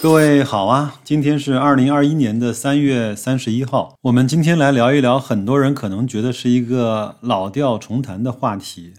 [0.00, 3.96] 各位好啊，今天是二零二一年的三月三十一号。
[4.02, 8.94] 我们今天来聊一聊，很多人可能觉得是一个老调重弹的话题，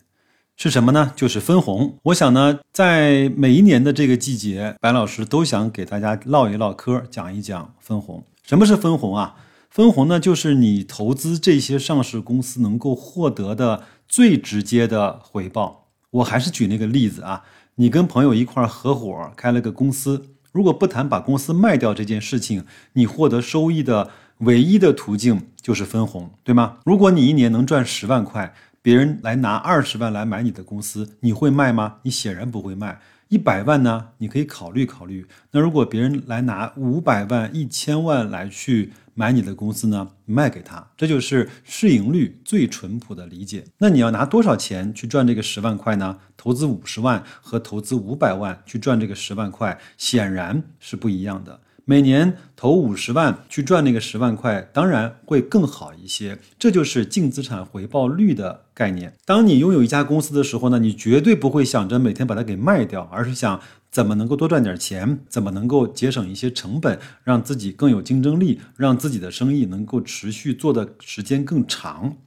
[0.57, 1.13] 是什么呢？
[1.15, 1.97] 就是分红。
[2.03, 8.25] 我想呢，在每一年的这个季节，白老师都想给大家唠一唠嗑，讲一讲分红。
[8.43, 9.35] 什么是分红啊？
[9.69, 15.87] 分红呢，就是你投资这些上市公司能够获得的最直接的回报。
[16.11, 17.43] 我还是举那个例子啊，
[17.75, 20.25] 你跟朋友一块合伙开了个公司。
[20.51, 26.77] 如果不谈把公司卖掉这件事情，你获得收益的唯一的途径就是分红，对吗？
[26.85, 31.97] 如果你一年能赚十万块，别人来拿二十万来买你的公司，你会卖吗？
[32.03, 32.99] 你显然不会卖。
[33.27, 35.27] 一百万呢，你可以考虑考虑。
[35.51, 43.65] 那如果别人来拿五百万、一千万来去买你的公司呢，卖给他，这就是市盈率最淳朴的理解。
[43.79, 46.19] 那你要拿多少钱去赚这个十万块呢？
[46.37, 51.59] 投资五十万和投资五百万去赚这个十万块，显然是不一样的。
[51.83, 56.39] 每年投五十万去赚那个十万块，当然会更好一些。
[56.57, 59.17] 这就是净资产回报率的概念。
[59.25, 63.59] 当你拥有一家公司的时候呢，你绝对不会想着每天把它给卖掉，而是想
[63.91, 72.17] 怎么能够多赚点钱，怎么能够节省一些成本，让自己更有竞争力，让自己的生意能够持续做的时间更长。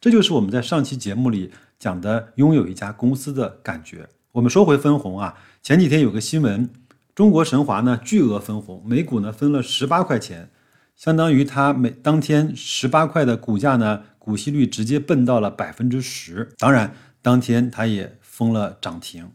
[0.00, 4.08] 这就是我们在上期节目里讲的拥有一家公司的感觉。
[4.32, 6.68] 我们说回分红啊，前几天有个新闻。
[7.14, 10.50] 中国神华呢巨额分红，每股呢分了十八块钱，
[10.96, 16.48] 相当于它每当天十八块的股价呢，股息率直接奔到了百分之十。
[16.58, 19.30] 当然，当天它也封了涨停。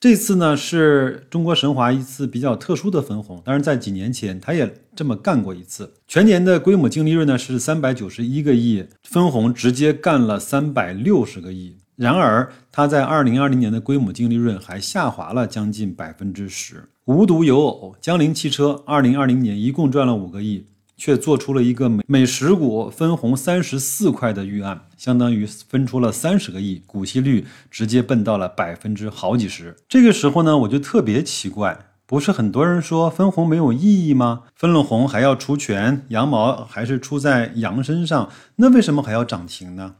[0.00, 5.92] 这次呢是中国神华一次比较特殊的分红，当然在几年前它也这么干过一次。
[6.08, 11.76] 全年的规模净利润呢是三百九十一个亿，分红直接干了三百六十个亿。
[11.96, 16.88] 然而，它在二零二零年的规模净利润还下滑了将近百分之十。
[17.04, 20.64] 无独有偶，江铃汽车二零二零年一共赚了五个亿，
[20.96, 29.74] 却做出了一个每每十股分红三十四块的预案，相当于分出了三十个亿，股息率直接奔到了百分之好几十。
[29.88, 34.42] 这个时候呢，我就特别奇怪，不是很多人说分红没有意义吗？
[34.54, 39.94] 分了红还要除权，羊毛还是出在羊身上，那为什么还要涨停呢？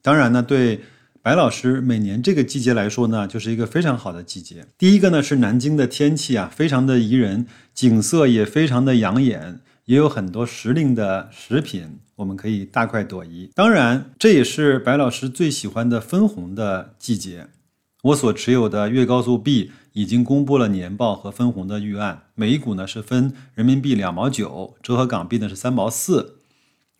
[0.00, 0.80] 当然呢，对。
[1.22, 4.64] 白老师，每年这个季节来说呢，就是一个非常好的季节。
[4.78, 13.50] 第一个呢是南京的天气啊，非常的宜人，景色也非常的养眼，也有很多时令的食品，我们可以大快朵颐。
[13.56, 17.48] 当然，这也是白老师最喜欢的分红的季节。
[18.04, 26.36] 我所持有的粤高速 B 已经公布了年报和分红的预案，每一股呢是分人民币两毛九，折合港币呢是三毛四。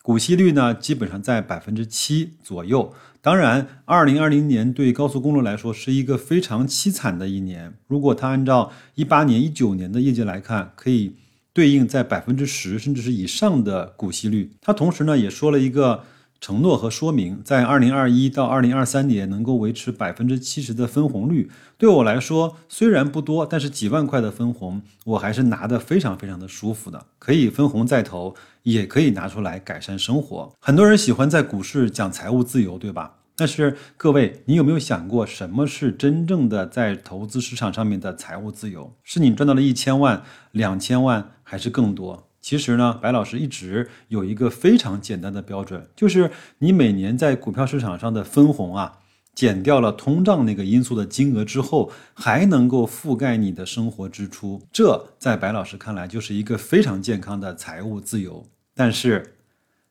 [0.02, 2.92] 股息率呢，基本上在百分之七左右。
[3.22, 7.74] 当然，二零二零年对高速公路来说是一个非常凄惨的一年。
[7.86, 11.14] 如果它按照一八年、一九年的业绩来看，可以
[11.52, 14.52] 对应在百分之十甚至是以上的股息率。
[14.60, 16.04] 它同时呢，也说了一个。
[16.42, 27.04] 承诺和说明，在二零二一到二零二三年能够维持百分之七十的分红率，对我来说虽然不多，但是几万块的分红，我还是拿得非常非常的舒服的。
[27.18, 30.50] 可以分红再投，也可以拿出来改善生活。
[30.58, 33.16] 很多人喜欢在股市讲财务自由，对吧？
[33.40, 38.94] 但是各位，你有没有想过，什么是真正的在投资市场上面的财务自由？
[39.02, 42.28] 是你赚到了一千万、两千万，还是更多？
[42.42, 48.98] 其实呢，白老师一直有一个非常简单的标准，就是你每年在股票市场上的分红啊，
[49.34, 58.46] 减掉了通胀那个因素的金额之后，还能够覆盖你的生活支出，这在白老师看来就是一个非常健康的财务自由。
[58.74, 59.36] 但是，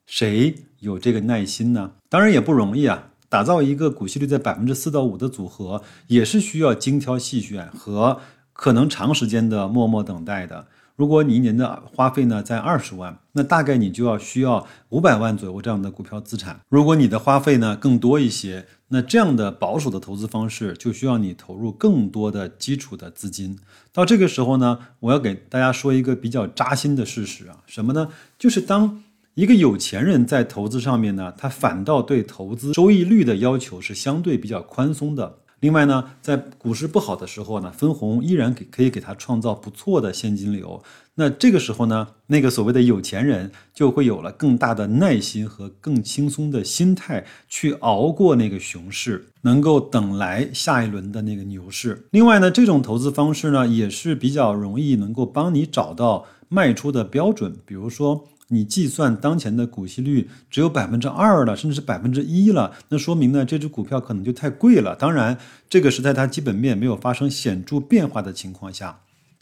[0.06, 1.94] 谁有这个耐心呢？
[2.08, 3.08] 当然也不容易啊！
[3.30, 8.20] 打造一个股息率在百分之四到五的组合，也是需要精挑细选和
[8.52, 10.68] 可能长时间的默默等待的。
[10.96, 16.60] 如果你一年的花费呢在二十万，那大概你就要需要五百万左右这样的股票资产。
[16.68, 23.58] 如果你的花费呢更多一些，那这样的保守的投资方式就需要你投入更多的基础的资金。
[23.94, 28.10] 到这个时候呢，我要给大家说一个比较扎心的事实啊，什么呢？
[28.38, 29.02] 就是当
[29.36, 35.38] 一个有钱人在投资上面呢，他反倒对投资收益率的要求是相对比较宽松的。
[35.62, 40.82] 另外呢，在股市不好的时候呢，分红依然给可以给他创造不错的现金流。
[41.16, 52.08] 那这个时候呢，那个所谓的有钱人就会有了更大的耐心和更轻松的心态去熬过那个熊市，能够等来下一轮的那个牛市。
[52.12, 58.28] 另外呢，这种投资方式呢，也是比较容易能够帮你找到卖出的标准，比如说。
[58.52, 64.96] 你计算当前的股息率只有百分之二了，甚至是百分之一了，那说明呢，这只股票可能就太贵了。
[64.96, 65.38] 当然，
[65.70, 69.02] 这个是在它基本面没有发生显著变化的情况下。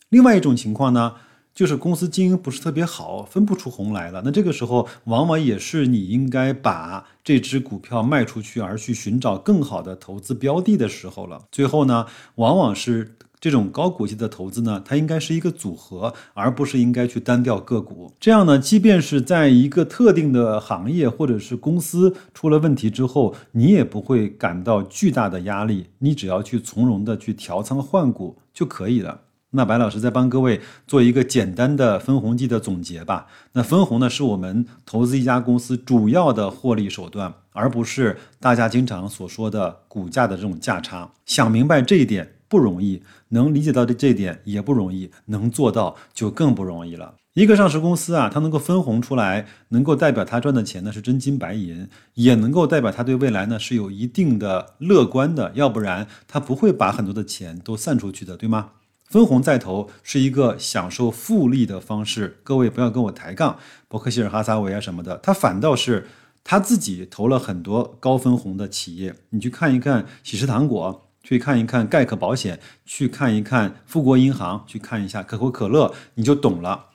[0.09, 1.13] 另外一种情况呢，
[1.55, 4.21] 就是公司经营不是特别好，分不出红来了。
[4.25, 11.43] 那这个时候，往往也是你应该把这只股票卖出去，而去寻找更好的投资标的的时候了。
[11.51, 12.05] 最后呢，
[12.35, 13.13] 往往是。
[13.39, 18.11] 这种高股息的投资呢，它应该是一个组合，而不是应该去单调个股。
[18.19, 25.87] 这样呢，即便是在一个特定的行业或者是公司出了问题之后，你也不会感到巨大的压力。
[25.99, 29.21] 你只要去从容的去调仓换股就可以了。
[29.51, 33.27] 那白老师再帮各位做一个简单的分红季的总结吧。
[33.53, 41.11] 那分红呢，是我们投资一家公司主要的获利手段，而不是大家经常所说的股价的这种价差。
[41.25, 42.33] 想明白这一点。
[42.47, 47.15] 不容易，能理解到的这点也不容易，能做到就更不容易了。
[47.33, 58.71] 一个上市公司啊，它能够分红出来，能够代表它赚的钱呢是真金白银，也能够代表它对未来呢是有一定的乐观的，要不然它不会把很多的钱都散出去的，对吗？
[59.05, 63.57] 分红再投是一个享受复利的方式，各位不要跟我抬杠，
[63.87, 66.07] 伯克希尔哈撒韦啊什么的，他反倒是
[66.43, 71.06] 他自己投了很多高分红的企业，你去看一看喜事糖果。
[71.27, 76.85] 去看一看盖克保险，去看一看富国银行，去看一下可口可乐，你就懂了。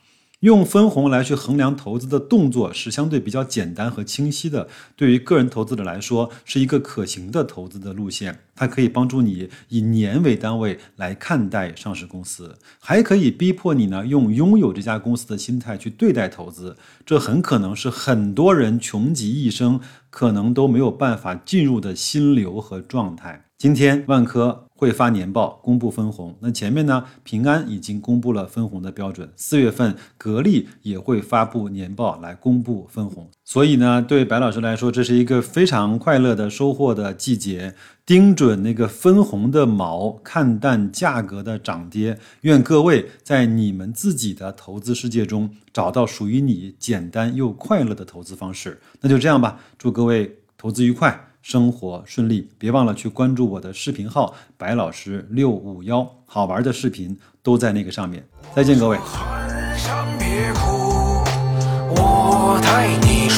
[0.42, 4.66] 用分红来去衡量投资的动作是相对比较简单和清晰的，
[4.96, 8.40] 对于个人投资者来说是一个可行的投资的路线。
[8.56, 16.76] 它可以帮助你以年为单位来看待上市公司，还可以逼迫你呢用拥有这家公司的心态去对待投资。
[17.06, 19.78] 这很可能是很多人穷极一生
[20.10, 23.44] 可能都没有办法进入的心流和状态。
[23.58, 51.28] 今天万科会发年报公布分红，那前面呢平安已经公布了分红的标准，四月份格力也会发布年报来公布分红，所以呢对白老师来说这是一个非常快乐的收获的季节，盯准那个分红的毛，看淡价格的涨跌，愿各位在你们自己的投资世界中找到属于你简单又快乐的投资方式，那就这样吧，祝各位投资愉快。
[51.42, 58.24] 生活顺利，别忘了去关注我的视频号“白老师六五幺”，好玩的视频都在那个上面。
[58.54, 58.96] 再见，各位。
[61.94, 63.28] 我带你